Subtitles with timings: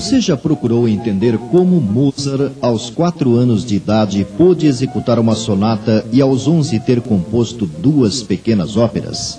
[0.00, 6.06] Você já procurou entender como Mozart, aos quatro anos de idade, pôde executar uma sonata
[6.10, 9.38] e aos onze ter composto duas pequenas óperas?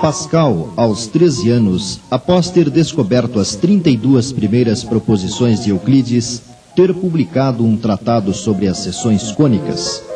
[0.00, 6.40] Pascal, aos 13 anos, após ter descoberto as 32 primeiras proposições de Euclides,
[6.76, 10.07] ter publicado um tratado sobre as seções cônicas.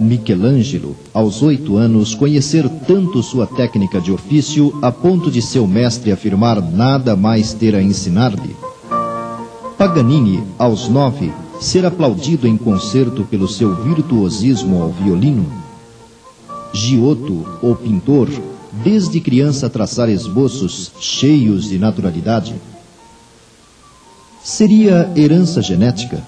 [0.00, 6.12] Michelangelo, aos oito anos, conhecer tanto sua técnica de ofício a ponto de seu mestre
[6.12, 8.54] afirmar nada mais ter a ensinar-lhe.
[9.76, 15.46] Paganini, aos nove, ser aplaudido em concerto pelo seu virtuosismo ao violino.
[16.72, 18.28] Giotto, o pintor,
[18.84, 22.54] desde criança traçar esboços cheios de naturalidade.
[24.44, 26.22] Seria herança genética?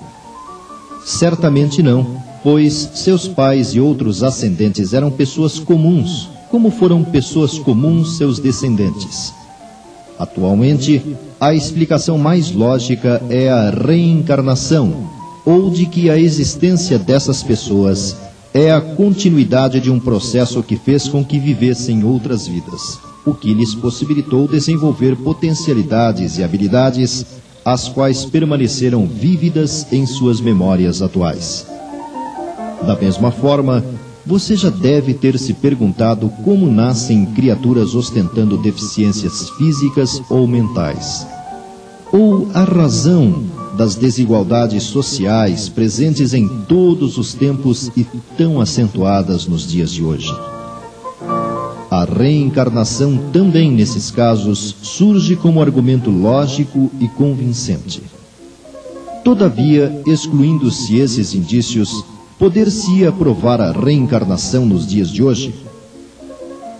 [1.04, 8.16] Certamente não pois seus pais e outros ascendentes eram pessoas comuns, como foram pessoas comuns
[8.16, 9.32] seus descendentes.
[10.18, 15.08] Atualmente, a explicação mais lógica é a reencarnação,
[15.46, 18.16] ou de que a existência dessas pessoas
[18.52, 23.54] é a continuidade de um processo que fez com que vivessem outras vidas, o que
[23.54, 27.24] lhes possibilitou desenvolver potencialidades e habilidades,
[27.64, 31.66] as quais permaneceram vívidas em suas memórias atuais.
[32.86, 33.84] Da mesma forma,
[34.24, 41.26] você já deve ter se perguntado como nascem criaturas ostentando deficiências físicas ou mentais.
[42.12, 43.44] Ou a razão
[43.76, 48.04] das desigualdades sociais presentes em todos os tempos e
[48.36, 50.34] tão acentuadas nos dias de hoje.
[51.90, 58.02] A reencarnação também, nesses casos, surge como argumento lógico e convincente.
[59.24, 62.04] Todavia, excluindo-se esses indícios,
[62.40, 65.54] Poder-se-ia provar a reencarnação nos dias de hoje?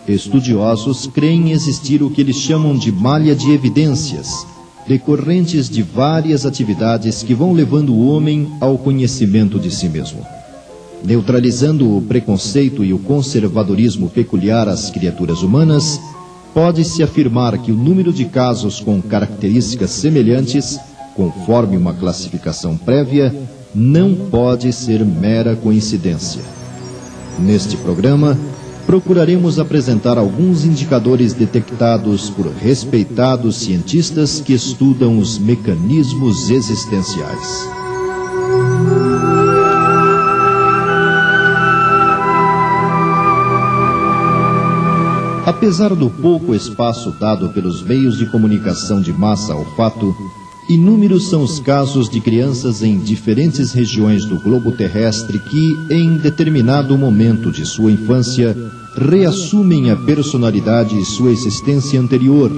[0.09, 4.47] Estudiosos creem existir o que eles chamam de malha de evidências,
[4.88, 10.25] decorrentes de várias atividades que vão levando o homem ao conhecimento de si mesmo.
[11.04, 16.00] Neutralizando o preconceito e o conservadorismo peculiar às criaturas humanas,
[16.54, 20.81] pode-se afirmar que o número de casos com características semelhantes,
[21.15, 26.42] conforme uma classificação prévia, não pode ser mera coincidência.
[27.38, 28.36] Neste programa,
[28.86, 37.69] procuraremos apresentar alguns indicadores detectados por respeitados cientistas que estudam os mecanismos existenciais.
[45.47, 50.14] Apesar do pouco espaço dado pelos meios de comunicação de massa ao fato,
[50.70, 56.97] Inúmeros são os casos de crianças em diferentes regiões do globo terrestre que, em determinado
[56.97, 58.56] momento de sua infância,
[58.94, 62.53] reassumem a personalidade e sua existência anterior,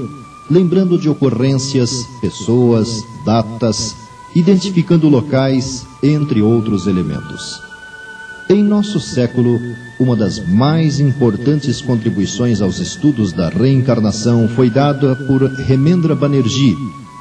[0.51, 3.97] lembrando de ocorrências, pessoas, datas,
[4.37, 7.63] identificando locais, entre outros elementos.
[8.47, 9.59] Em nosso século,
[9.99, 16.77] uma das mais importantes contribuições aos estudos da reencarnação foi dada por Remendra Banerjee,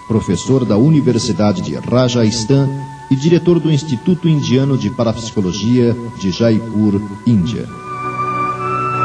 [0.08, 2.70] professor da Universidade de Rajasthan
[3.10, 7.68] e diretor do Instituto Indiano de Parapsicologia de Jaipur, Índia.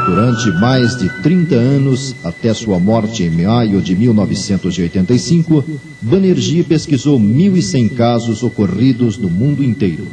[0.07, 5.65] Durante mais de 30 anos, até sua morte em maio de 1985,
[6.01, 10.07] Banerjee pesquisou 1.100 casos ocorridos no mundo inteiro.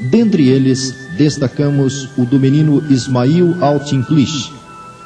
[0.00, 4.52] Dentre eles, destacamos o do menino Ismail Altinglish,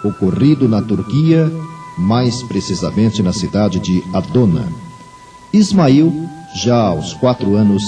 [0.03, 1.53] ocorrido na Turquia,
[1.99, 4.86] mais precisamente na cidade de Adona.
[5.53, 7.83] Ismail, já aos quatro anos,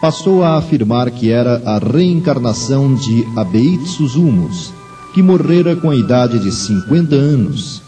[0.00, 4.72] passou a afirmar que era a reencarnação de Abeit Suzumus,
[5.14, 7.82] que morrera com a idade de 50 anos.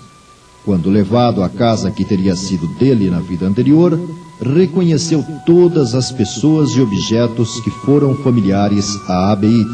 [0.64, 4.00] Quando levado à casa que teria sido dele na vida anterior,
[4.40, 9.68] reconheceu todas as pessoas e objetos que foram familiares a Abeit.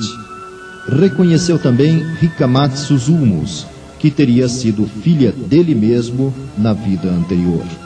[0.88, 3.66] Reconheceu também Rikamat Suzumus,
[3.98, 7.81] que teria sido filha dele mesmo na vida anterior.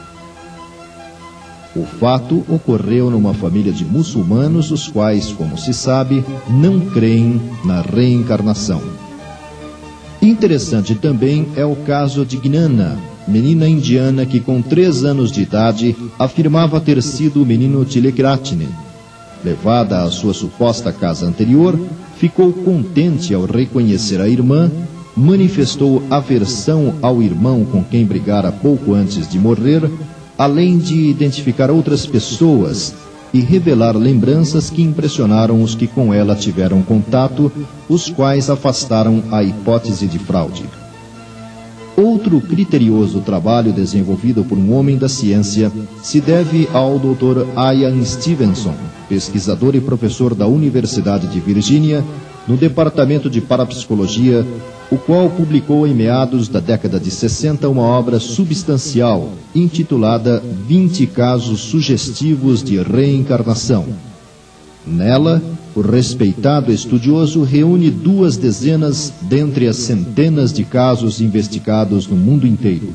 [1.76, 7.82] O fato ocorreu numa família de muçulmanos, os quais, como se sabe, não creem na
[7.82, 8.80] reencarnação.
[10.22, 12.96] Interessante também é o caso de Gnana,
[13.28, 18.68] menina indiana que com três anos de idade afirmava ter sido o menino Tilekratne.
[19.44, 21.78] Levada à sua suposta casa anterior,
[22.16, 24.70] ficou contente ao reconhecer a irmã,
[25.14, 29.82] manifestou aversão ao irmão com quem brigara pouco antes de morrer
[30.38, 32.94] além de identificar outras pessoas
[33.32, 37.50] e revelar lembranças que impressionaram os que com ela tiveram contato,
[37.88, 40.64] os quais afastaram a hipótese de fraude.
[41.96, 45.72] Outro criterioso trabalho desenvolvido por um homem da ciência
[46.02, 47.46] se deve ao Dr.
[47.56, 48.74] Ian Stevenson,
[49.08, 52.04] pesquisador e professor da Universidade de Virgínia,
[52.46, 54.46] no Departamento de Parapsicologia,
[54.90, 61.60] o qual publicou em meados da década de 60 uma obra substancial intitulada 20 Casos
[61.60, 63.86] Sugestivos de Reencarnação.
[64.86, 65.42] Nela,
[65.74, 72.90] o respeitado estudioso reúne duas dezenas dentre as centenas de casos investigados no mundo inteiro.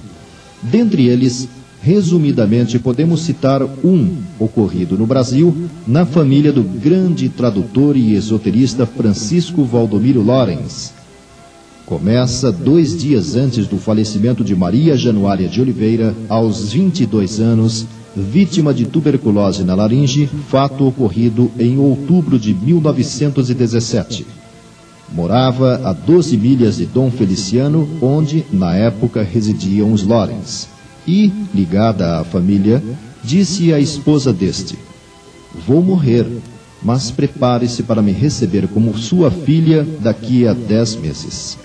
[0.64, 1.50] Dentre eles,
[1.82, 5.56] resumidamente, podemos citar um ocorrido no Brasil,
[5.88, 10.94] na família do grande tradutor e esoterista Francisco Valdomiro Lorenz.
[11.86, 17.86] Começa dois dias antes do falecimento de Maria Januária de Oliveira, aos 22 anos,
[18.16, 24.26] vítima de tuberculose na laringe, fato ocorrido em outubro de 1917.
[25.14, 30.71] Morava a 12 milhas de Dom Feliciano, onde, na época, residiam os Lorenz.
[31.08, 32.84] E, ligada à família,
[33.24, 34.78] disse à esposa deste:
[35.68, 36.28] Vou morrer,
[36.84, 41.58] mas prepare-se para me receber como sua filha daqui a dez meses.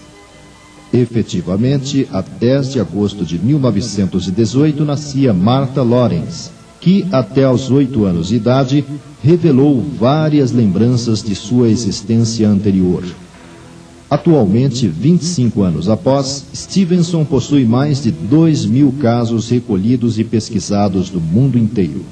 [0.93, 6.51] Efetivamente, a 10 de agosto de 1918 nascia Martha Lawrence,
[6.81, 8.85] que até aos oito anos de idade
[9.23, 13.03] revelou várias lembranças de sua existência anterior.
[14.09, 21.21] Atualmente, 25 anos após, Stevenson possui mais de 2 mil casos recolhidos e pesquisados do
[21.21, 22.05] mundo inteiro.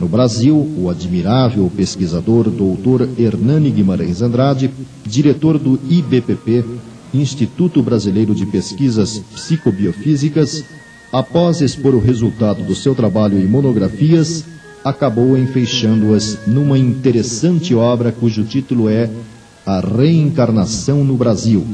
[0.00, 3.08] No Brasil, o admirável pesquisador Dr.
[3.18, 4.70] Hernani Guimarães Andrade,
[5.04, 6.64] diretor do IBPP,
[7.12, 10.64] Instituto Brasileiro de Pesquisas Psicobiofísicas,
[11.12, 14.44] após expor o resultado do seu trabalho em monografias,
[14.84, 19.08] acabou enfeixando-as numa interessante obra cujo título é
[19.66, 21.64] A Reencarnação no Brasil.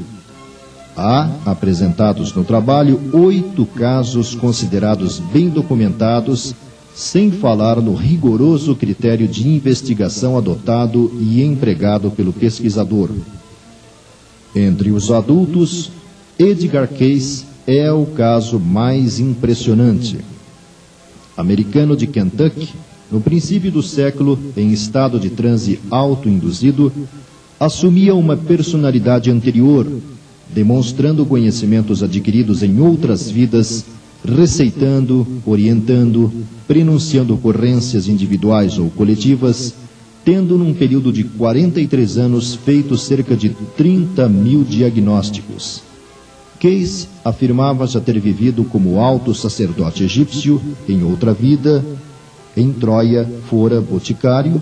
[0.96, 6.54] Há, apresentados no trabalho, oito casos considerados bem documentados,
[6.94, 13.10] sem falar no rigoroso critério de investigação adotado e empregado pelo pesquisador.
[14.54, 15.90] Entre os adultos,
[16.38, 20.18] Edgar Cayce é o caso mais impressionante.
[21.36, 22.68] Americano de Kentucky,
[23.10, 26.92] no princípio do século, em estado de transe autoinduzido,
[27.60, 29.86] assumia uma personalidade anterior,
[30.48, 33.84] demonstrando conhecimentos adquiridos em outras vidas,
[34.24, 36.32] receitando, orientando,
[36.66, 39.74] prenunciando ocorrências individuais ou coletivas,
[40.24, 45.82] tendo num período de 43 anos feito cerca de 30 mil diagnósticos.
[46.58, 51.84] Case afirmava já ter vivido como alto sacerdote egípcio em outra vida,
[52.56, 54.60] em Troia fora boticário,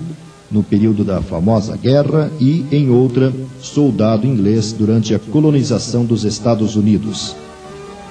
[0.51, 6.77] no período da famosa guerra, e em outra, soldado inglês durante a colonização dos Estados
[6.77, 7.37] Unidos.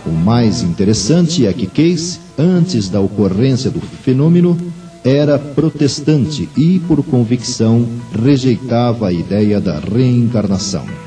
[0.06, 4.58] O mais interessante é que Case, antes da ocorrência do fenômeno,
[5.04, 11.07] era protestante e, por convicção, rejeitava a ideia da reencarnação.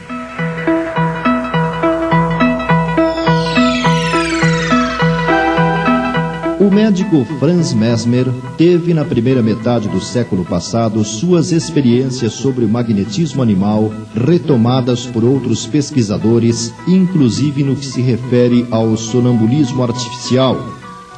[6.71, 12.69] O médico Franz Mesmer teve na primeira metade do século passado suas experiências sobre o
[12.69, 20.57] magnetismo animal retomadas por outros pesquisadores, inclusive no que se refere ao sonambulismo artificial,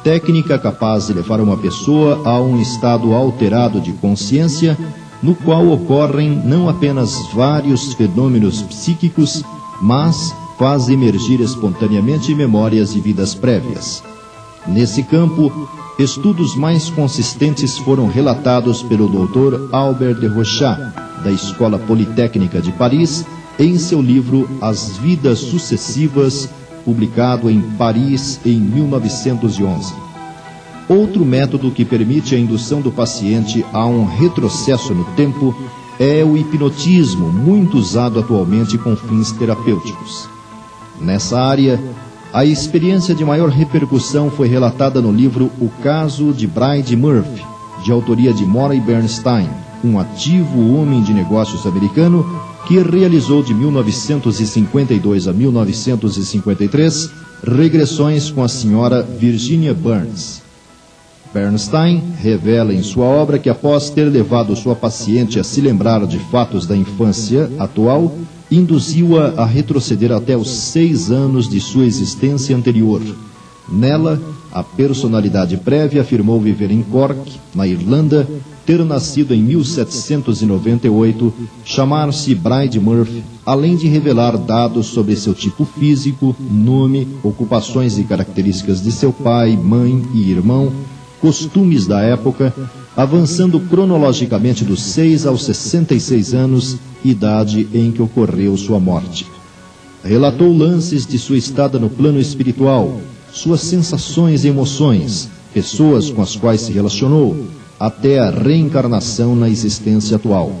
[0.03, 4.75] técnica capaz de levar uma pessoa a um estado alterado de consciência,
[5.21, 9.43] no qual ocorrem não apenas vários fenômenos psíquicos,
[9.79, 14.01] mas faz emergir espontaneamente memórias de vidas prévias.
[14.67, 19.73] Nesse campo, estudos mais consistentes foram relatados pelo Dr.
[19.73, 20.79] Albert de Rochat,
[21.23, 23.25] da Escola Politécnica de Paris,
[23.59, 26.49] em seu livro As Vidas Sucessivas,
[26.85, 29.93] publicado em Paris em 1911.
[30.89, 35.55] Outro método que permite a indução do paciente a um retrocesso no tempo
[35.99, 40.27] é o hipnotismo, muito usado atualmente com fins terapêuticos.
[40.99, 41.79] Nessa área,
[42.33, 47.45] a experiência de maior repercussão foi relatada no livro O Caso de Bride Murphy,
[47.83, 49.47] de autoria de Morey Bernstein,
[49.83, 52.25] um ativo homem de negócios americano
[52.65, 57.11] que realizou de 1952 a 1953
[57.45, 60.41] regressões com a senhora Virginia Burns.
[61.31, 66.17] Bernstein revela em sua obra que após ter levado sua paciente a se lembrar de
[66.17, 68.11] fatos da infância atual,
[68.55, 73.01] induziu-a a retroceder até os seis anos de sua existência anterior.
[73.69, 74.21] Nela,
[74.53, 78.29] A personalidade prévia afirmou viver em Cork, na Irlanda,
[78.67, 81.33] ter nascido em 1798,
[81.65, 88.79] chamar-se Bride Murphy, além de revelar dados sobre seu tipo físico, nome, ocupações e características
[88.83, 90.71] de seu pai, mãe e irmão,
[91.23, 92.53] costumes da época,
[92.97, 99.25] avançando cronologicamente dos 6 aos 66 anos, idade em que ocorreu sua morte.
[100.03, 102.99] Relatou lances de sua estada no plano espiritual,
[103.31, 107.47] suas sensações e emoções, pessoas com as quais se relacionou,
[107.79, 110.51] até a reencarnação na existência atual.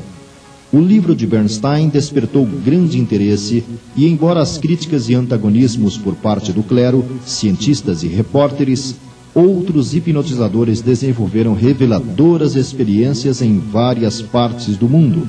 [0.71, 3.65] O livro de Bernstein despertou grande interesse
[3.97, 8.95] e, embora as críticas e antagonismos por parte do clero, cientistas e repórteres,
[9.35, 15.27] outros hipnotizadores desenvolveram reveladoras experiências em várias partes do mundo,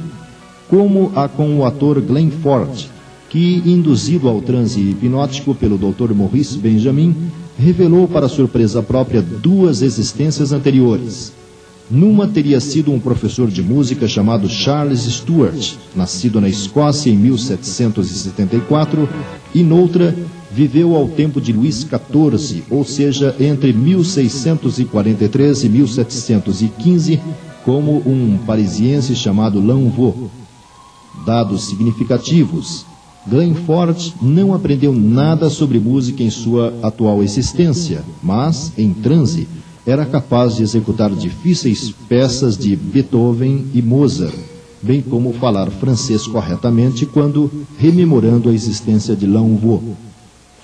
[0.69, 2.87] como a com o ator Glenn Ford,
[3.31, 6.13] que, induzido ao transe hipnótico pelo Dr.
[6.15, 7.15] Maurice Benjamin,
[7.59, 11.33] revelou para surpresa própria duas existências anteriores.
[11.91, 19.09] Numa teria sido um professor de música chamado Charles Stuart, nascido na Escócia em 1774,
[19.55, 20.15] e noutra
[20.55, 27.21] viveu ao tempo de Luís XIV, ou seja, entre 1643 e 1715,
[27.65, 30.31] como um parisiense chamado Lanvaux.
[31.27, 32.87] Dados significativos
[33.27, 39.49] Glenn Ford não aprendeu nada sobre música em sua atual existência, mas, em transe,
[39.87, 44.35] era capaz de executar difíceis peças de Beethoven e Mozart,
[44.83, 49.83] bem como falar francês corretamente quando rememorando a existência de Lanvaux.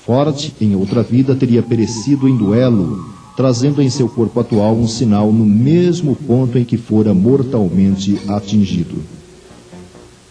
[0.05, 3.05] Ford, em outra vida, teria perecido em duelo,
[3.37, 8.97] trazendo em seu corpo atual um sinal no mesmo ponto em que fora mortalmente atingido.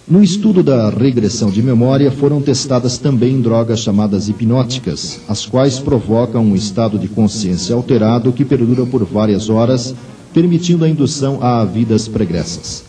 [0.07, 6.43] No estudo da regressão de memória, foram testadas também drogas chamadas hipnóticas, as quais provocam
[6.43, 9.93] um estado de consciência alterado que perdura por várias horas,
[10.33, 12.88] permitindo a indução a vidas pregressas.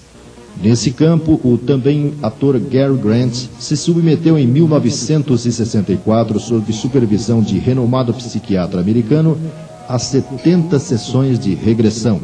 [0.62, 8.12] Nesse campo, o também ator Gary Grant se submeteu em 1964, sob supervisão de renomado
[8.12, 9.38] psiquiatra americano,
[9.88, 12.20] a 70 sessões de regressão.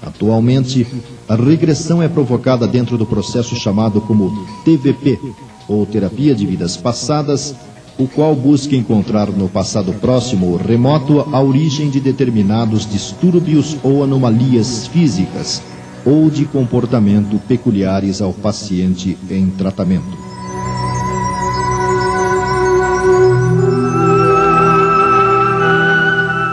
[0.00, 0.86] Atualmente,
[1.28, 5.18] a regressão é provocada dentro do processo chamado como TVP,
[5.66, 7.56] ou Terapia de Vidas Passadas,
[7.98, 14.04] o qual busca encontrar no passado próximo ou remoto a origem de determinados distúrbios ou
[14.04, 15.71] anomalias físicas
[16.04, 20.32] ou de comportamento peculiares ao paciente em tratamento.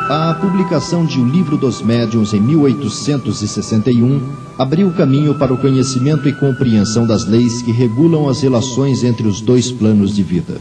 [0.10, 4.22] A publicação de O Livro dos Médiuns em 1861
[4.58, 9.42] abriu caminho para o conhecimento e compreensão das leis que regulam as relações entre os
[9.42, 10.60] dois planos de vida.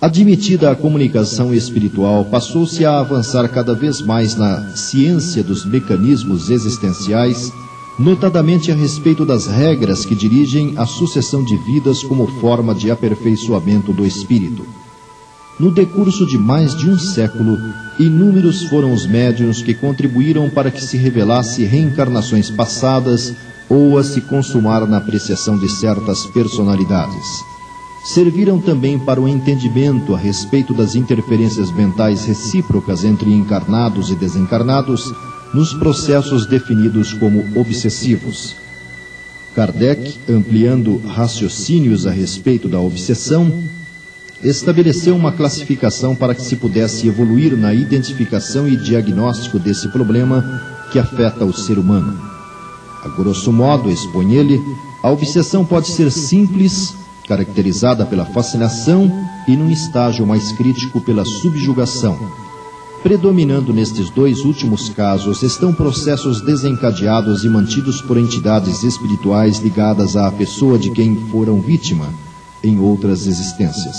[0.00, 7.52] Admitida a comunicação espiritual, passou-se a avançar cada vez mais na ciência dos mecanismos existenciais,
[7.98, 13.92] notadamente a respeito das regras que dirigem a sucessão de vidas como forma de aperfeiçoamento
[13.92, 14.64] do espírito.
[15.58, 17.58] No decurso de mais de um século,
[17.98, 23.34] inúmeros foram os médiuns que contribuíram para que se revelasse reencarnações passadas
[23.68, 27.44] ou a se consumar na apreciação de certas personalidades.
[28.04, 35.12] Serviram também para o entendimento a respeito das interferências mentais recíprocas entre encarnados e desencarnados
[35.52, 38.56] nos processos definidos como obsessivos.
[39.54, 43.52] Kardec, ampliando raciocínios a respeito da obsessão,
[44.42, 50.62] estabeleceu uma classificação para que se pudesse evoluir na identificação e diagnóstico desse problema
[50.92, 52.18] que afeta o ser humano.
[53.04, 54.60] A grosso modo, expõe ele,
[55.02, 56.94] a obsessão pode ser simples,
[57.26, 59.10] caracterizada pela fascinação,
[59.46, 62.47] e num estágio mais crítico pela subjugação.
[63.02, 70.30] Predominando nestes dois últimos casos estão processos desencadeados e mantidos por entidades espirituais ligadas à
[70.32, 72.12] pessoa de quem foram vítima
[72.62, 73.96] em outras existências.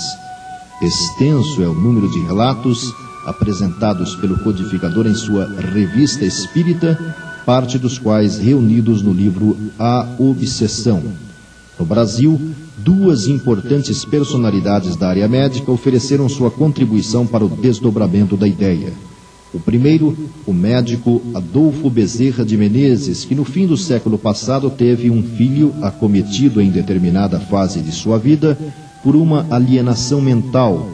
[0.82, 6.98] Extenso é o número de relatos apresentados pelo codificador em sua Revista Espírita,
[7.46, 11.02] parte dos quais reunidos no livro A Obsessão.
[11.78, 12.38] No Brasil,
[12.84, 18.92] duas importantes personalidades da área médica ofereceram sua contribuição para o desdobramento da ideia.
[19.52, 25.10] O primeiro, o médico Adolfo Bezerra de Menezes, que no fim do século passado teve
[25.10, 28.56] um filho acometido em determinada fase de sua vida
[29.02, 30.88] por uma alienação mental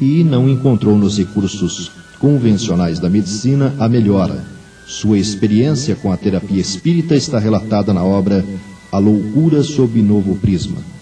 [0.00, 4.44] e não encontrou nos recursos convencionais da medicina a melhora.
[4.86, 8.44] Sua experiência com a terapia espírita está relatada na obra
[8.90, 10.92] A Loucura sob Novo Prisma.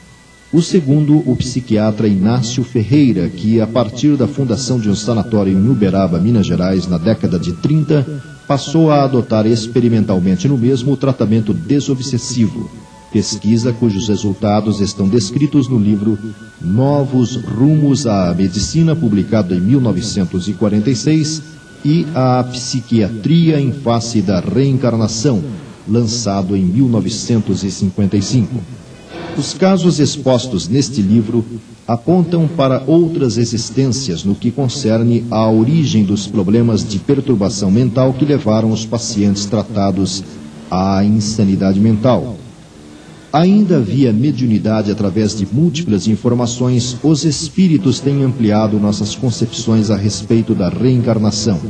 [0.52, 5.68] O segundo, o psiquiatra Inácio Ferreira, que, a partir da fundação de um sanatório em
[5.68, 8.04] Uberaba, Minas Gerais, na década de 30,
[8.48, 12.68] passou a adotar experimentalmente no mesmo o tratamento desobsessivo,
[13.12, 16.18] pesquisa cujos resultados estão descritos no livro
[16.60, 21.42] Novos Rumos à Medicina, publicado em 1946,
[21.84, 25.44] e A Psiquiatria em Face da Reencarnação,
[25.86, 28.79] lançado em 1955.
[29.36, 31.44] Os casos expostos neste livro
[31.86, 38.24] apontam para outras existências no que concerne à origem dos problemas de perturbação mental que
[38.24, 40.22] levaram os pacientes tratados
[40.70, 42.36] à insanidade mental.
[43.32, 50.54] Ainda via mediunidade através de múltiplas informações, os espíritos têm ampliado nossas concepções a respeito
[50.54, 51.60] da reencarnação.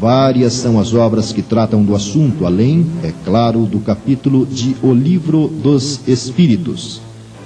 [0.00, 4.94] Várias são as obras que tratam do assunto, além, é claro, do capítulo de O
[4.94, 7.02] Livro dos Espíritos.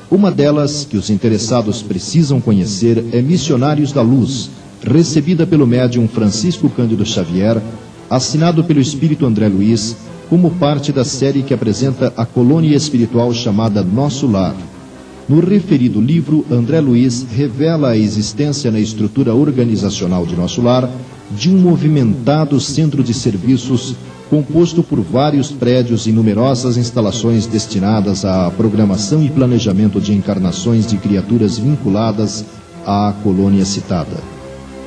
[0.08, 6.70] Uma delas, que os interessados precisam conhecer, é Missionários da Luz, recebida pelo médium Francisco
[6.70, 7.60] Cândido Xavier,
[8.08, 9.96] assinado pelo espírito André Luiz,
[10.30, 14.54] como parte da série que apresenta a colônia espiritual chamada Nosso Lar.
[15.28, 20.88] No referido livro, André Luiz revela a existência na estrutura organizacional de Nosso Lar
[21.36, 23.96] de um movimentado centro de serviços
[24.30, 30.96] composto por vários prédios e numerosas instalações destinadas à programação e planejamento de encarnações de
[30.96, 32.44] criaturas vinculadas
[32.86, 34.16] à colônia citada.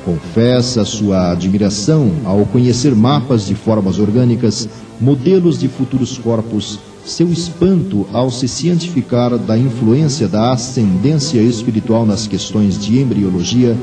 [0.04, 4.68] Confessa sua admiração ao conhecer mapas de formas orgânicas,
[5.00, 12.26] modelos de futuros corpos, seu espanto ao se cientificar da influência da ascendência espiritual nas
[12.26, 13.76] questões de embriologia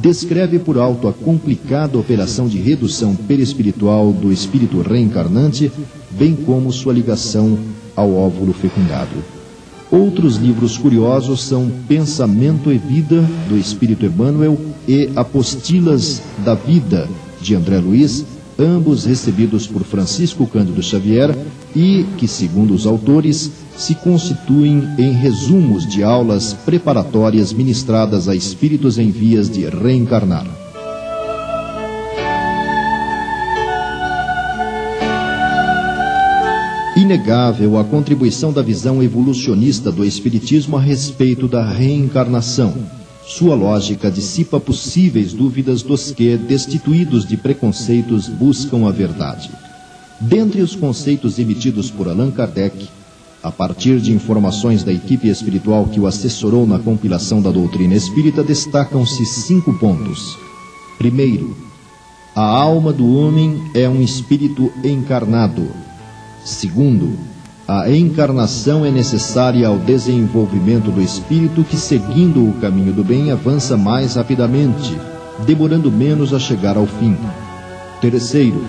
[0.00, 5.70] descreve por alto a complicada operação de redução perispiritual do espírito reencarnante,
[6.10, 7.58] bem como sua ligação
[7.94, 9.36] ao óvulo fecundado.
[9.90, 17.08] Outros livros curiosos são Pensamento e Vida, do Espírito Emmanuel, e Apostilas da Vida,
[17.40, 18.24] de André Luiz,
[18.58, 21.36] ambos recebidos por Francisco Cândido Xavier
[21.74, 28.98] e que, segundo os autores, se constituem em resumos de aulas preparatórias ministradas a espíritos
[28.98, 30.46] em vias de reencarnar.
[36.96, 42.74] Inegável a contribuição da visão evolucionista do Espiritismo a respeito da reencarnação.
[43.26, 49.50] Sua lógica dissipa possíveis dúvidas dos que, destituídos de preconceitos, buscam a verdade.
[50.18, 52.88] Dentre os conceitos emitidos por Allan Kardec,
[53.46, 58.42] a partir de informações da equipe espiritual que o assessorou na compilação da doutrina espírita,
[58.42, 60.36] destacam-se cinco pontos.
[60.98, 61.56] Primeiro,
[62.34, 65.68] a alma do homem é um espírito encarnado.
[66.44, 67.16] Segundo,
[67.68, 73.76] a encarnação é necessária ao desenvolvimento do espírito que, seguindo o caminho do bem, avança
[73.76, 74.98] mais rapidamente,
[75.46, 77.16] demorando menos a chegar ao fim.
[78.00, 78.64] Terceiro,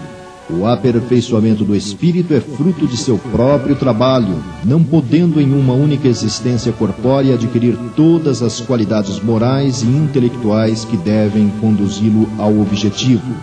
[0.50, 6.08] o aperfeiçoamento do espírito é fruto de seu próprio trabalho, não podendo em uma única
[6.08, 13.36] existência corpórea adquirir todas as qualidades morais e intelectuais que devem conduzi-lo ao objetivo.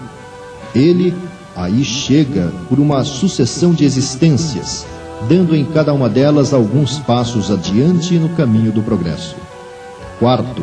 [0.75, 1.15] Ele
[1.55, 4.87] aí chega por uma sucessão de existências,
[5.29, 9.37] dando em cada uma delas alguns passos adiante no caminho do progresso.
[10.19, 10.63] Quarto,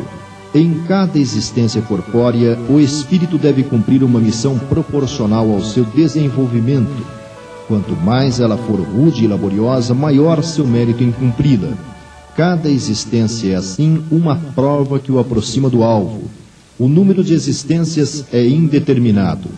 [0.54, 7.06] em cada existência corpórea, o espírito deve cumprir uma missão proporcional ao seu desenvolvimento.
[7.66, 11.72] Quanto mais ela for rude e laboriosa, maior seu mérito em cumpri-la.
[12.36, 16.24] Cada existência é, assim, uma prova que o aproxima do alvo.
[16.78, 19.48] O número de existências é indeterminado.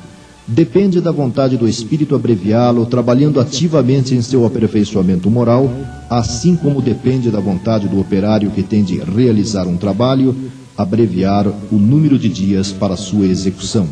[0.46, 5.68] Depende da vontade do espírito abreviá-lo, trabalhando ativamente em seu aperfeiçoamento moral,
[6.08, 10.36] assim como depende da vontade do operário que tem de realizar um trabalho,
[10.76, 13.88] abreviar o número de dias para sua execução.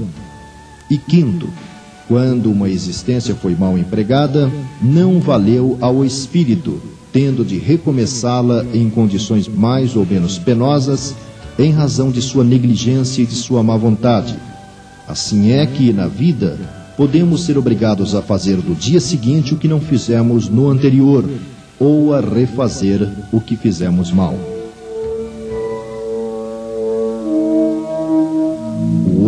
[0.91, 1.49] E quinto,
[2.09, 4.51] quando uma existência foi mal empregada,
[4.83, 6.81] não valeu ao espírito,
[7.13, 11.15] tendo de recomeçá-la em condições mais ou menos penosas,
[11.59, 14.37] em razão de sua negligência e de sua má vontade.
[15.07, 16.59] Assim é que, na vida,
[16.97, 21.29] podemos ser obrigados a fazer do dia seguinte o que não fizemos no anterior,
[21.79, 24.39] ou a refazer o que fizemos mal.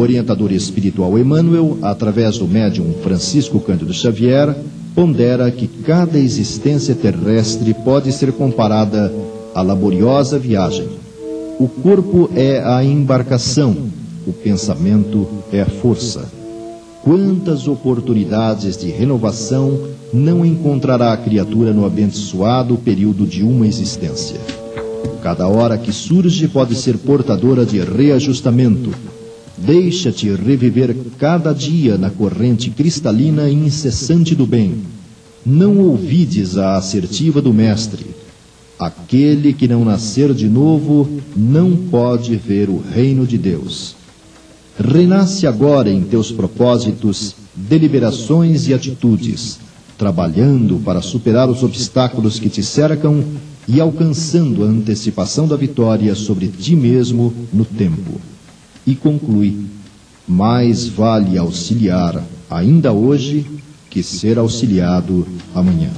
[0.05, 4.55] Orientador espiritual Emmanuel, através do médium Francisco Cândido Xavier,
[4.95, 9.13] pondera que cada existência terrestre pode ser comparada
[9.55, 10.89] à laboriosa viagem.
[11.59, 13.77] O corpo é a embarcação,
[14.27, 16.29] o pensamento é a força.
[17.03, 24.41] Quantas oportunidades de renovação não encontrará a criatura no abençoado período de uma existência?
[25.23, 28.91] Cada hora que surge pode ser portadora de reajustamento.
[29.57, 34.79] Deixa-te reviver cada dia na corrente cristalina e incessante do bem.
[35.47, 38.07] Não ouvides a assertiva do Mestre.
[38.79, 43.95] Aquele que não nascer de novo não pode ver o reino de Deus.
[44.77, 49.61] Renasce agora em teus propósitos, deliberações e atitudes,
[49.97, 53.23] trabalhando para superar os obstáculos que te cercam
[53.69, 58.21] e alcançando a antecipação da vitória sobre ti mesmo no tempo.
[58.87, 59.67] E conclui:
[60.27, 63.47] mais vale auxiliar ainda hoje
[63.91, 65.91] que ser auxiliado amanhã.